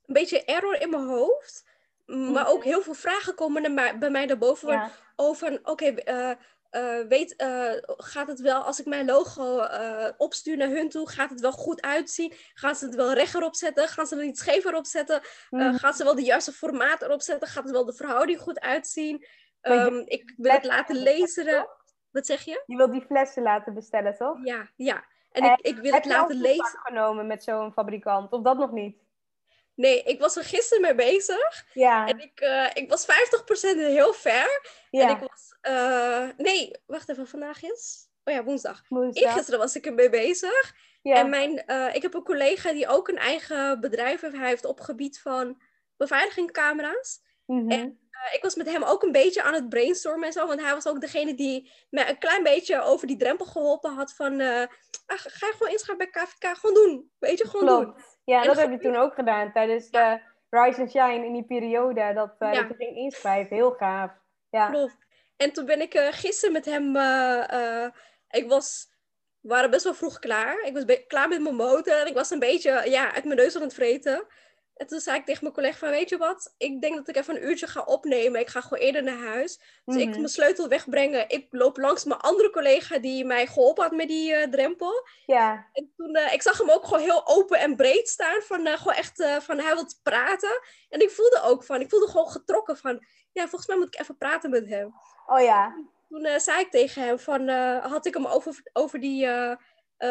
beetje 0.06 0.44
error 0.44 0.80
in 0.80 0.90
mijn 0.90 1.06
hoofd. 1.06 1.71
Maar 2.06 2.48
ook 2.48 2.64
heel 2.64 2.82
veel 2.82 2.94
vragen 2.94 3.34
komen 3.34 3.74
naar, 3.74 3.98
bij 3.98 4.10
mij 4.10 4.26
naar 4.26 4.38
boven. 4.38 4.72
Ja. 4.72 4.90
Over, 5.16 5.52
oké, 5.52 5.70
okay, 5.70 6.02
uh, 6.04 6.30
uh, 7.00 7.06
weet, 7.08 7.34
uh, 7.42 7.72
gaat 7.96 8.28
het 8.28 8.40
wel 8.40 8.62
als 8.62 8.80
ik 8.80 8.86
mijn 8.86 9.06
logo 9.06 9.66
opstuur 10.16 10.56
naar 10.56 10.68
hun 10.68 10.88
toe? 10.88 11.08
Gaat 11.08 11.30
het 11.30 11.40
wel 11.40 11.52
goed 11.52 11.80
uitzien? 11.80 12.32
Gaan 12.54 12.74
ze 12.74 12.84
het 12.84 12.94
wel 12.94 13.12
recht 13.12 13.34
erop 13.34 13.54
zetten? 13.54 13.88
Gaan 13.88 14.06
ze 14.06 14.16
er 14.16 14.24
niet 14.24 14.38
scheef 14.38 14.64
erop 14.64 14.86
zetten? 14.86 15.20
Mm. 15.50 15.74
gaan 15.74 15.94
ze 15.94 16.04
wel 16.04 16.14
de 16.14 16.22
juiste 16.22 16.52
formaat 16.52 17.02
erop 17.02 17.22
zetten? 17.22 17.48
Gaat 17.48 17.64
het 17.64 17.72
wel 17.72 17.84
de 17.84 17.94
verhouding 17.94 18.40
goed 18.40 18.60
uitzien? 18.60 19.26
Um, 19.62 20.02
ik 20.04 20.34
wil 20.36 20.52
het 20.52 20.64
laten 20.64 20.96
lezen. 20.96 21.68
Wat 22.10 22.26
zeg 22.26 22.42
je? 22.42 22.62
Je 22.66 22.76
wilt 22.76 22.92
die 22.92 23.04
flessen 23.06 23.42
laten 23.42 23.74
bestellen, 23.74 24.16
toch? 24.16 24.38
Ja, 24.44 24.70
ja. 24.76 25.04
En, 25.32 25.42
en 25.42 25.52
ik, 25.52 25.66
ik 25.66 25.76
wil 25.76 25.92
het 25.92 26.04
laten 26.04 26.40
lezen. 26.40 26.78
genomen 26.82 27.26
met 27.26 27.44
zo'n 27.44 27.72
fabrikant? 27.72 28.32
Of 28.32 28.42
dat 28.42 28.58
nog 28.58 28.70
niet? 28.70 29.01
Nee, 29.82 30.02
ik 30.02 30.20
was 30.20 30.36
er 30.36 30.44
gisteren 30.44 30.82
mee 30.82 30.94
bezig. 30.94 31.66
Ja. 31.72 32.06
En 32.06 32.20
ik, 32.20 32.40
uh, 32.40 32.70
ik 32.74 32.90
was 32.90 33.06
50% 33.06 33.76
heel 33.76 34.12
ver. 34.12 34.60
Ja. 34.90 35.08
En 35.08 35.14
ik 35.14 35.20
was... 35.20 35.56
Uh, 35.68 36.28
nee, 36.36 36.76
wacht 36.86 37.08
even, 37.08 37.26
vandaag 37.26 37.62
is... 37.62 38.08
Oh 38.24 38.34
ja, 38.34 38.44
woensdag. 38.44 38.82
woensdag. 38.88 39.32
Gisteren 39.32 39.60
was 39.60 39.76
ik 39.76 39.86
ermee 39.86 40.10
bezig. 40.10 40.74
Ja. 41.02 41.14
En 41.14 41.30
mijn, 41.30 41.62
uh, 41.66 41.94
ik 41.94 42.02
heb 42.02 42.14
een 42.14 42.22
collega 42.22 42.72
die 42.72 42.88
ook 42.88 43.08
een 43.08 43.18
eigen 43.18 43.80
bedrijf 43.80 44.20
heeft. 44.20 44.36
Hij 44.36 44.48
heeft 44.48 44.64
op 44.64 44.80
gebied 44.80 45.20
van 45.20 45.62
beveiligingcamera's. 45.96 47.20
Mm 47.46 47.70
En 47.70 47.98
ik 48.30 48.42
was 48.42 48.54
met 48.54 48.70
hem 48.70 48.82
ook 48.82 49.02
een 49.02 49.12
beetje 49.12 49.42
aan 49.42 49.54
het 49.54 49.68
brainstormen 49.68 50.26
en 50.26 50.32
zo. 50.32 50.46
Want 50.46 50.60
hij 50.60 50.74
was 50.74 50.88
ook 50.88 51.00
degene 51.00 51.34
die 51.34 51.72
me 51.90 52.08
een 52.08 52.18
klein 52.18 52.42
beetje 52.42 52.80
over 52.80 53.06
die 53.06 53.16
drempel 53.16 53.46
geholpen 53.46 53.94
had. 53.94 54.14
Van, 54.14 54.32
uh, 54.32 54.62
ga 55.06 55.46
je 55.46 55.52
gewoon 55.52 55.72
inschrijven 55.72 56.10
bij 56.12 56.22
KVK? 56.24 56.56
Gewoon 56.56 56.74
doen. 56.74 57.10
Weet 57.18 57.38
je, 57.38 57.48
gewoon 57.48 57.66
Klopt. 57.66 57.84
doen. 57.84 58.04
Ja, 58.24 58.40
en 58.40 58.46
dat 58.46 58.56
heb 58.56 58.70
je 58.70 58.78
toen 58.78 58.96
ook 58.96 59.14
gedaan 59.14 59.52
tijdens 59.52 59.90
de 59.90 60.20
Rise 60.50 60.80
and 60.80 60.90
Shine 60.90 61.26
in 61.26 61.32
die 61.32 61.44
periode. 61.44 62.12
Dat, 62.14 62.34
uh, 62.38 62.52
ja. 62.52 62.60
dat 62.60 62.68
je 62.68 62.84
ging 62.84 62.96
inschrijven. 62.96 63.56
Heel 63.56 63.70
gaaf. 63.70 64.10
Ja. 64.50 64.70
Klopt. 64.70 64.96
En 65.36 65.52
toen 65.52 65.66
ben 65.66 65.80
ik 65.80 65.96
gisteren 65.96 66.52
met 66.52 66.64
hem... 66.64 66.96
ik 68.30 68.48
was... 68.48 68.90
We 69.40 69.48
waren 69.48 69.70
best 69.70 69.84
wel 69.84 69.94
vroeg 69.94 70.18
klaar. 70.18 70.60
Ik 70.64 70.72
was 70.72 71.04
klaar 71.06 71.28
met 71.28 71.42
mijn 71.42 71.54
motor. 71.54 72.00
En 72.00 72.06
ik 72.06 72.14
was 72.14 72.30
een 72.30 72.38
beetje 72.38 72.82
ja, 72.84 73.14
uit 73.14 73.24
mijn 73.24 73.36
neus 73.36 73.56
aan 73.56 73.62
het 73.62 73.74
vreten. 73.74 74.26
En 74.74 74.86
toen 74.86 75.00
zei 75.00 75.18
ik 75.18 75.24
tegen 75.24 75.42
mijn 75.42 75.54
collega 75.54 75.78
van, 75.78 75.90
weet 75.90 76.08
je 76.08 76.16
wat? 76.16 76.54
Ik 76.58 76.80
denk 76.80 76.94
dat 76.96 77.08
ik 77.08 77.16
even 77.16 77.36
een 77.36 77.44
uurtje 77.48 77.66
ga 77.66 77.82
opnemen. 77.82 78.40
Ik 78.40 78.48
ga 78.48 78.60
gewoon 78.60 78.82
eerder 78.82 79.02
naar 79.02 79.18
huis. 79.18 79.60
Dus 79.84 79.96
ik 79.96 80.08
Mhm. 80.08 80.16
mijn 80.16 80.28
sleutel 80.28 80.68
wegbrengen. 80.68 81.28
Ik 81.28 81.46
loop 81.50 81.76
langs 81.76 82.04
mijn 82.04 82.20
andere 82.20 82.50
collega 82.50 82.98
die 82.98 83.24
mij 83.24 83.46
geholpen 83.46 83.82
had 83.82 83.92
met 83.92 84.08
die 84.08 84.34
eh, 84.34 84.50
drempel. 84.50 85.06
Ja. 85.26 85.68
En 85.72 85.92
toen, 85.96 86.14
eh, 86.14 86.32
ik 86.32 86.42
zag 86.42 86.58
hem 86.58 86.70
ook 86.70 86.84
gewoon 86.84 87.02
heel 87.02 87.26
open 87.26 87.58
en 87.58 87.76
breed 87.76 88.08
staan. 88.08 88.42
Van, 88.42 88.66
eh, 88.66 88.76
gewoon 88.78 88.94
echt, 88.94 89.24
van 89.40 89.58
hij 89.58 89.74
wil 89.74 89.86
praten. 90.02 90.60
En 90.88 91.00
ik 91.00 91.10
voelde 91.10 91.40
ook 91.42 91.64
van, 91.64 91.80
ik 91.80 91.90
voelde 91.90 92.08
gewoon 92.08 92.30
getrokken 92.30 92.76
van, 92.76 93.06
ja, 93.32 93.42
volgens 93.42 93.66
mij 93.66 93.76
moet 93.76 93.94
ik 93.94 94.00
even 94.00 94.16
praten 94.16 94.50
met 94.50 94.68
hem. 94.68 94.94
Oh 95.26 95.40
ja. 95.40 95.74
Toen 96.08 96.40
zei 96.40 96.60
ik 96.60 96.70
tegen 96.70 97.02
hem 97.02 97.18
van, 97.18 97.48
had 97.78 98.06
ik 98.06 98.14
hem 98.14 98.26
over, 98.26 98.60
over 98.72 99.00
die 99.00 99.28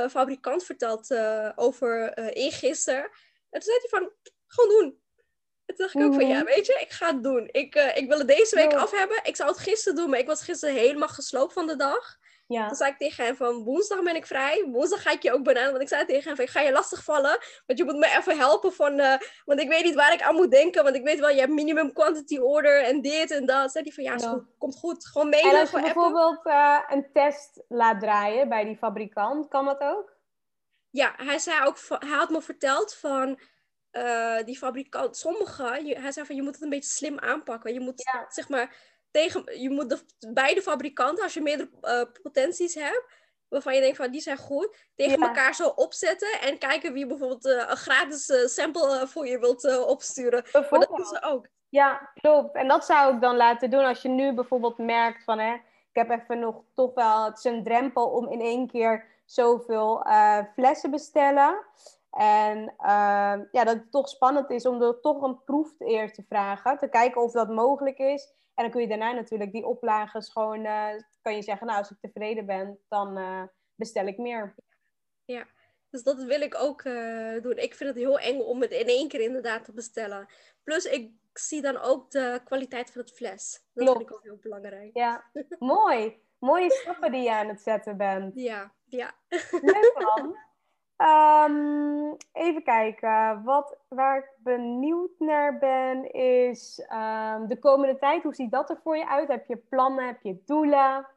fabrikant 0.10 0.64
verteld, 0.64 1.16
over 1.56 2.20
uh, 2.20 2.28
eergisteren. 2.34 3.04
En 3.50 3.60
toen 3.60 3.62
zei 3.62 3.78
hij 3.80 3.90
van, 3.90 4.12
gewoon 4.52 4.80
doen. 4.80 5.00
En 5.66 5.76
toen 5.76 5.86
dacht 5.86 5.96
ik 5.96 6.02
ook 6.02 6.14
van, 6.14 6.28
ja, 6.28 6.44
weet 6.44 6.66
je, 6.66 6.78
ik 6.82 6.92
ga 6.92 7.08
het 7.08 7.24
doen. 7.24 7.50
Ik, 7.52 7.76
eh, 7.76 7.98
ik 7.98 8.08
wil 8.08 8.18
het 8.18 8.28
deze 8.28 8.56
week 8.56 8.74
af 8.74 8.92
hebben. 8.92 9.20
Ik 9.24 9.36
zou 9.36 9.50
het 9.50 9.60
gisteren 9.60 9.96
doen, 9.98 10.10
maar 10.10 10.20
ik 10.20 10.28
was 10.28 10.44
gisteren 10.44 10.76
helemaal 10.76 11.08
gesloopt 11.08 11.54
van 11.54 11.68
de 11.68 11.76
dag. 11.76 12.20
Ja. 12.48 12.68
Toen 12.68 12.76
zei 12.76 12.92
ik 12.92 12.98
tegen 12.98 13.26
hem 13.26 13.36
van, 13.36 13.64
woensdag 13.64 14.04
ben 14.04 14.16
ik 14.16 14.26
vrij. 14.26 14.68
Woensdag 14.72 15.02
ga 15.02 15.12
ik 15.12 15.22
je 15.24 15.32
ook 15.32 15.44
benaderen. 15.44 15.72
Want 15.72 15.84
ik 15.84 15.88
zei 15.90 16.06
tegen 16.06 16.24
hem 16.24 16.36
van, 16.36 16.46
ik 16.46 16.52
ga 16.52 16.62
je 16.62 16.72
lastig 16.72 17.04
vallen. 17.04 17.40
Want 17.66 17.80
je 17.80 17.86
moet 17.86 17.96
me 17.98 18.16
even 18.18 18.38
helpen 18.38 18.74
van, 18.74 19.00
eh, 19.00 19.20
want 19.46 19.60
ik 19.60 19.68
weet 19.68 19.84
niet 19.84 19.96
waar 19.96 20.14
ik 20.14 20.22
aan 20.22 20.36
moet 20.36 20.52
denken. 20.52 20.84
Want 20.84 20.96
ik 20.96 21.04
weet 21.04 21.20
wel, 21.20 21.30
je 21.30 21.40
hebt 21.40 21.52
minimum 21.52 21.94
quantity 21.94 22.38
order 22.38 22.84
en 22.84 23.02
dit 23.02 23.32
en 23.32 23.46
dat. 23.46 23.72
Zei 23.72 23.84
hij 23.84 23.94
van, 23.94 24.04
ja, 24.04 24.16
Ja. 24.18 24.30
goed, 24.30 24.44
komt 24.58 24.76
goed. 24.78 25.08
Gewoon 25.08 25.30
mailen, 25.30 25.52
En 25.54 25.60
als 25.60 25.70
je 25.72 25.82
bijvoorbeeld 25.82 26.46
eh, 26.46 26.80
een 26.90 27.10
test 27.14 27.64
laat 27.68 28.00
draaien 28.00 28.50
bij 28.50 28.64
die 28.64 28.78
fabrikant, 28.78 29.48
kan 29.48 29.66
dat 29.66 29.80
ook? 29.80 30.14
Ja, 30.90 31.14
hij 31.18 31.40
zei 31.40 31.66
ook, 31.66 31.78
hij 31.88 32.18
had 32.18 32.30
me 32.30 32.42
verteld 32.42 32.94
van 32.96 33.40
eh, 33.92 34.38
die 34.46 34.58
fabrikant, 34.58 35.18
sommige, 35.18 35.82
je- 35.86 36.00
hij 36.00 36.12
zei 36.12 36.26
van 36.26 36.36
je 36.36 36.42
moet 36.42 36.54
het 36.54 36.64
een 36.64 36.70
beetje 36.70 36.90
slim 36.90 37.20
aanpakken. 37.20 37.74
Je 37.74 37.80
moet 37.80 38.04
Ja. 38.14 38.26
zeg 38.30 38.50
maar 38.50 38.76
tegen, 39.12 39.60
je 39.62 39.70
moet 39.70 39.90
de, 39.90 40.00
beide 40.34 40.62
fabrikanten, 40.62 41.24
als 41.24 41.34
je 41.34 41.42
meerdere 41.42 41.70
eh, 41.82 42.02
potenties 42.22 42.76
hebt, 42.76 43.04
waarvan 43.48 43.76
je 43.76 43.82
denkt 43.82 43.98
van 43.98 44.12
die 44.12 44.22
zijn 44.22 44.38
goed, 44.38 44.76
tegen 44.96 45.20
Ja. 45.20 45.28
elkaar 45.28 45.56
zo 45.56 45.68
opzetten 45.68 46.40
en 46.42 46.58
kijken 46.58 46.94
wie 46.94 47.08
bijvoorbeeld 47.08 47.46
eh, 47.46 47.66
een 47.70 47.78
gratis 47.78 48.54
sample 48.54 49.08
voor 49.08 49.28
je 49.28 49.40
wilt 49.40 49.86
opsturen. 49.86 50.44
Maar 50.54 50.70
dat 50.80 50.88
doen 50.96 51.06
ze 51.06 51.22
ook. 51.24 51.48
Ja, 51.70 52.12
klopt. 52.22 52.56
En 52.56 52.68
dat 52.68 52.86
zou 52.86 53.16
ik 53.16 53.22
dan 53.22 53.36
laten 53.36 53.70
doen 53.70 53.84
als 53.86 54.02
je 54.02 54.10
nu 54.10 54.34
bijvoorbeeld 54.34 54.78
merkt 54.78 55.24
van, 55.24 55.40
hè, 55.40 55.54
ik 55.54 56.08
heb 56.08 56.10
even 56.10 56.40
nog 56.40 56.64
toch 56.74 56.94
wel, 56.94 57.26
het 57.26 57.38
is 57.38 57.44
een 57.44 57.64
drempel 57.64 58.10
om 58.10 58.28
in 58.32 58.42
één 58.42 58.68
keer 58.68 59.06
zoveel 59.26 60.06
flessen 60.54 60.92
bestellen. 60.92 61.66
En 62.12 62.74
eh, 62.78 63.40
ja, 63.52 63.64
dat 63.64 63.76
het 63.76 63.92
toch 63.92 64.10
spannend 64.10 64.50
is 64.50 64.66
om 64.66 64.82
er 64.82 65.00
toch 65.00 65.22
een 65.22 65.44
proef 65.44 65.80
eerst 65.80 66.16
te 66.16 66.24
vragen, 66.28 66.78
te 66.78 66.90
kijken 66.90 67.22
of 67.22 67.32
dat 67.32 67.50
mogelijk 67.50 67.98
is. 67.98 68.34
En 68.54 68.64
dan 68.64 68.72
kun 68.72 68.82
je 68.82 68.88
daarna 68.88 69.12
natuurlijk 69.12 69.52
die 69.52 69.66
oplages 69.66 70.30
gewoon, 70.30 70.66
eh, 70.66 70.90
kan 71.22 71.36
je 71.36 71.42
zeggen, 71.42 71.68
nou, 71.68 71.80
als 71.80 71.92
ik 71.92 71.98
tevreden 72.02 72.46
ben, 72.46 72.80
dan 72.88 73.18
eh, 73.18 73.44
bestel 73.76 74.06
ik 74.06 74.18
meer. 74.18 74.56
Dus 75.92 76.04
dat 76.04 76.24
wil 76.24 76.42
ik 76.42 76.56
ook 76.56 76.82
eh, 76.82 77.42
doen. 77.42 77.58
Ik 77.58 77.76
vind 77.76 77.90
het 77.90 77.98
heel 77.98 78.20
eng 78.20 78.40
om 78.40 78.62
het 78.62 78.72
in 78.72 78.88
één 78.88 79.08
keer 79.08 79.22
inderdaad 79.22 79.64
te 79.64 79.74
bestellen. 79.74 80.28
Plus 80.64 80.86
ik 80.86 81.12
zie 81.34 81.62
dan 81.62 81.78
ook 81.78 82.12
de 82.12 82.42
kwaliteit 82.44 82.92
van 82.92 83.02
het 83.02 83.12
fles. 83.12 83.64
Dat 83.74 83.88
vind 83.90 84.02
ik 84.02 84.14
ook 84.14 84.24
heel 84.24 84.40
belangrijk. 84.42 84.90
Ja, 84.94 85.24
mooi. 85.60 86.22
Mooie 86.40 86.72
stappen 86.72 87.12
die 87.12 87.22
je 87.22 87.32
aan 87.32 87.48
het 87.48 87.62
zetten 87.62 87.98
bent. 87.98 88.36
Ja, 88.36 88.74
ja. 88.86 89.14
Leuk 89.62 89.94
man. 89.98 90.38
Ehm, 91.02 92.14
even 92.34 92.64
kijken. 92.64 93.44
Wat, 93.44 93.78
waar 93.88 94.18
ik 94.18 94.30
benieuwd 94.38 95.12
naar 95.20 95.58
ben 95.58 96.12
is 96.12 96.86
ehm, 96.88 97.48
de 97.48 97.60
komende 97.60 97.98
tijd. 97.98 98.24
Hoe 98.24 98.36
ziet 98.36 98.52
dat 98.52 98.70
er 98.70 98.80
voor 98.84 98.98
je 98.98 99.08
uit? 99.08 99.28
Heb 99.28 99.48
je 99.48 99.58
plannen? 99.58 100.06
Heb 100.06 100.22
je 100.22 100.42
doelen? 100.46 101.08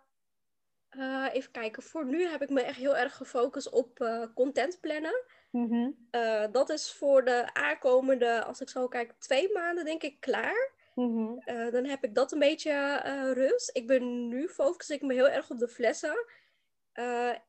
Eh, 0.88 1.26
even 1.32 1.50
kijken. 1.50 1.82
Voor 1.82 2.04
nu 2.04 2.26
heb 2.26 2.42
ik 2.42 2.50
me 2.50 2.62
echt 2.62 2.78
heel 2.78 2.96
erg 2.96 3.16
gefocust 3.16 3.70
op 3.70 4.00
eh, 4.00 4.22
content 4.34 4.80
plannen. 4.80 5.24
Mhm. 5.50 5.90
Eh, 6.10 6.44
dat 6.52 6.70
is 6.70 6.92
voor 6.92 7.24
de 7.24 7.54
aankomende, 7.54 8.44
als 8.44 8.60
ik 8.60 8.68
zo 8.68 8.88
kijk, 8.88 9.14
twee 9.18 9.52
maanden 9.52 9.84
denk 9.84 10.02
ik 10.02 10.20
klaar. 10.20 10.72
Mhm. 10.94 11.70
Dan 11.70 11.84
heb 11.84 12.04
ik 12.04 12.14
dat 12.14 12.32
een 12.32 12.38
beetje 12.38 13.00
rust. 13.32 13.70
Ik 13.76 13.86
ben 13.86 14.28
nu 14.28 14.48
focus 14.48 14.90
ik 14.90 15.02
me 15.02 15.12
heel 15.12 15.28
erg 15.28 15.50
op 15.50 15.58
de 15.58 15.68
flessen. 15.68 16.26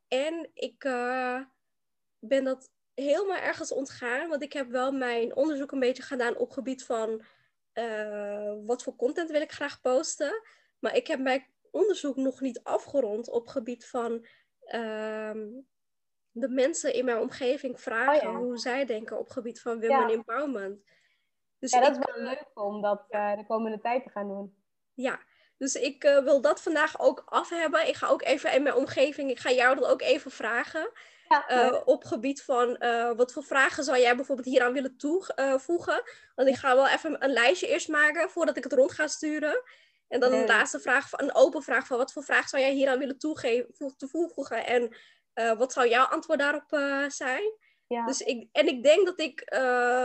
En 0.08 0.50
ik 0.54 0.84
ben 2.20 2.44
dat 2.44 2.70
helemaal 2.94 3.38
ergens 3.38 3.72
ontgaan. 3.72 4.30
Want 4.30 4.44
ik 4.44 4.54
heb 4.54 4.70
wel 4.70 4.92
mijn 4.92 5.36
onderzoek 5.36 5.72
een 5.72 5.80
beetje 5.80 6.04
gedaan 6.04 6.38
op 6.38 6.52
gebied 6.52 6.86
van 6.86 7.24
eh, 7.74 8.54
wat 8.66 8.84
voor 8.84 8.96
content 8.96 9.32
wil 9.32 9.42
ik 9.42 9.52
graag 9.52 9.82
posten. 9.82 10.42
Maar 10.80 10.96
ik 10.96 11.08
heb 11.08 11.20
mijn 11.20 11.46
onderzoek 11.72 12.16
nog 12.16 12.42
niet 12.42 12.64
afgerond 12.64 13.30
op 13.30 13.48
gebied 13.48 13.88
van 13.88 14.26
ehm, 14.60 15.48
de 16.32 16.50
mensen 16.50 16.94
in 16.94 17.06
mijn 17.06 17.20
omgeving 17.20 17.82
vragen 17.82 18.28
Oh 18.28 18.34
ja. 18.34 18.40
hoe 18.40 18.58
zij 18.58 18.86
denken 18.86 19.20
op 19.20 19.30
gebied 19.30 19.62
van 19.62 19.74
women 19.74 20.08
Ja. 20.08 20.10
empowerment. 20.10 20.84
Dus 21.60 21.72
Ja, 21.72 21.80
dat 21.80 21.96
ik, 21.96 22.08
is 22.08 22.14
wel 22.16 22.24
leuk 22.24 22.46
om 22.54 22.82
dat 22.82 23.06
eh, 23.10 23.38
de 23.38 23.46
komende 23.46 23.80
tijd 23.80 24.04
te 24.04 24.10
gaan 24.10 24.28
doen. 24.28 24.64
Ja, 24.94 25.20
dus 25.58 25.76
ik 25.76 26.04
eh, 26.04 26.24
wil 26.24 26.42
dat 26.42 26.62
vandaag 26.62 27.00
ook 27.00 27.24
af 27.26 27.50
hebben. 27.50 27.88
Ik 27.88 27.96
ga 27.96 28.08
ook 28.08 28.22
even 28.22 28.54
in 28.54 28.64
mijn 28.64 28.76
omgeving, 28.76 29.30
ik 29.30 29.40
ga 29.40 29.52
jou 29.52 29.76
dat 29.76 29.86
ook 29.90 30.02
even 30.02 30.32
vragen. 30.32 30.92
Ja, 31.30 31.48
eh, 31.48 31.82
op 31.86 32.04
gebied 32.04 32.44
van 32.44 32.78
eh, 32.78 33.12
wat 33.16 33.34
voor 33.34 33.44
vragen 33.44 33.84
zou 33.84 34.00
jij 34.00 34.16
bijvoorbeeld 34.16 34.48
hieraan 34.48 34.74
willen 34.74 34.98
toevoegen? 34.98 36.04
Want 36.36 36.50
ik 36.50 36.56
ga 36.56 36.76
wel 36.76 36.88
even 36.88 37.24
een 37.24 37.32
lijstje 37.32 37.68
eerst 37.68 37.88
maken 37.88 38.30
voordat 38.30 38.58
ik 38.58 38.64
het 38.64 38.74
rond 38.74 38.92
ga 38.92 39.08
sturen. 39.08 39.62
En 40.08 40.20
dan 40.20 40.34
een 40.34 40.48
laatste 40.48 40.80
vraag, 40.80 41.10
van- 41.10 41.22
een 41.22 41.36
open 41.36 41.64
vraag 41.64 41.88
van 41.88 41.98
wat 41.98 42.14
voor 42.14 42.24
vraag 42.24 42.50
zou 42.50 42.62
jij 42.62 42.72
hieraan 42.74 43.00
willen 43.00 43.18
toevoegen? 43.98 44.66
En 44.66 44.96
eh, 45.34 45.58
wat 45.58 45.74
zou 45.74 45.88
jouw 45.90 46.06
antwoord 46.06 46.40
daarop 46.40 46.70
zijn? 47.12 47.44
ja. 47.88 48.06
Dus 48.06 48.22
ik, 48.22 48.50
en 48.52 48.68
ik 48.68 48.84
denk 48.84 49.06
dat 49.06 49.20
ik 49.20 49.44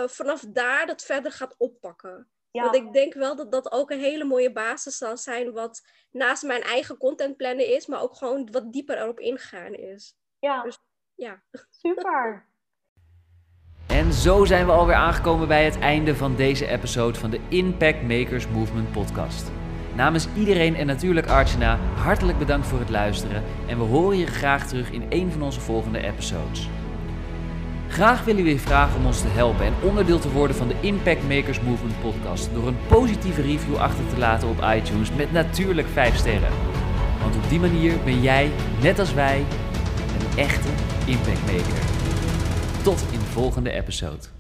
vanaf 0.07 0.45
daar 0.49 0.87
dat 0.87 1.03
verder 1.05 1.33
gaat 1.33 1.55
oppakken. 1.59 2.31
ja. 2.51 2.63
Want 2.63 2.75
ik 2.75 2.93
denk 2.93 3.15
wel 3.15 3.37
dat 3.37 3.53
dat 3.53 3.73
ook 3.73 3.91
een 3.91 4.01
hele 4.01 4.25
mooie 4.25 4.53
basis 4.53 4.97
zal 4.97 5.17
zijn, 5.17 5.53
wat 5.53 5.83
naast 6.11 6.43
mijn 6.43 6.63
eigen 6.63 6.97
content 6.97 7.37
plannen 7.37 7.67
is, 7.67 7.87
maar 7.87 8.01
ook 8.03 8.15
gewoon 8.17 8.49
wat 8.51 8.73
dieper 8.73 8.99
erop 8.99 9.21
ingegaan 9.21 9.75
is. 9.75 10.17
ja. 10.39 10.63
dus- 10.63 10.79
Ja. 11.21 11.41
super. 11.83 12.45
En 13.87 14.13
zo 14.13 14.45
zijn 14.45 14.67
we 14.67 14.73
alweer 14.73 14.95
aangekomen 14.95 15.49
bij 15.49 15.65
het 15.65 15.79
einde 15.79 16.17
van 16.17 16.37
deze 16.37 16.67
episode 16.67 17.19
van 17.19 17.31
de 17.31 17.41
Impact 17.49 18.03
Makers 18.03 18.49
Movement 18.49 18.93
podcast. 18.93 19.51
Namens 19.95 20.29
iedereen 20.37 20.77
en 20.77 20.87
natuurlijk 20.87 21.27
Archana, 21.27 21.79
hartelijk 21.95 22.39
bedankt 22.39 22.67
voor 22.67 22.79
het 22.79 22.91
luisteren 22.91 23.43
en 23.69 23.79
we 23.79 23.85
horen 23.85 24.19
je 24.19 24.27
graag 24.27 24.67
terug 24.67 24.91
in 24.91 25.07
een 25.09 25.33
van 25.33 25.43
onze 25.43 25.61
volgende 25.61 26.03
episodes. 26.03 26.69
Graag 27.89 28.25
willen 28.25 28.45
we 28.45 28.51
je 28.51 28.59
vragen 28.59 28.99
om 28.99 29.07
ons 29.07 29.21
te 29.21 29.29
helpen 29.29 29.65
en 29.65 29.75
onderdeel 29.83 30.19
te 30.19 30.31
worden 30.31 30.57
van 30.57 30.69
de 30.69 30.81
Impact 30.81 31.23
Makers 31.29 31.61
Movement 31.61 32.01
podcast 32.01 32.55
door 32.55 32.67
een 32.67 32.87
positieve 32.89 33.43
review 33.43 33.77
achter 33.77 34.07
te 34.09 34.19
laten 34.19 34.49
op 34.49 34.65
iTunes 34.75 35.13
met 35.13 35.33
natuurlijk 35.33 35.89
5 35.89 36.17
sterren. 36.17 36.53
Want 37.23 37.37
op 37.37 37.49
die 37.49 37.61
manier 37.61 37.95
ben 38.05 38.21
jij, 38.21 38.51
net 38.83 38.99
als 38.99 39.15
wij, 39.15 39.45
een 40.19 40.39
echte 40.39 40.69
Impact 41.07 41.41
Maker. 41.41 41.83
Tot 42.83 43.03
in 43.13 43.19
de 43.19 43.25
volgende 43.25 43.71
episode. 43.71 44.40